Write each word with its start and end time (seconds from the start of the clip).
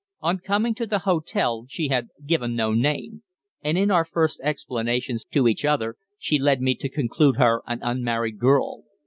"On 0.21 0.39
coming 0.39 0.73
to 0.73 0.87
the 0.87 0.97
hotel 1.05 1.67
she 1.69 1.89
had 1.89 2.07
given 2.25 2.55
no 2.55 2.73
name; 2.73 3.21
and 3.61 3.77
in 3.77 3.91
our 3.91 4.03
first 4.03 4.39
explanations 4.41 5.23
to 5.25 5.47
each 5.47 5.63
other 5.63 5.95
she 6.17 6.39
led 6.39 6.59
me 6.59 6.73
to 6.73 6.89
conclude 6.89 7.35
her 7.35 7.61
an 7.67 7.81
unmarried 7.83 8.39
girl. 8.39 8.85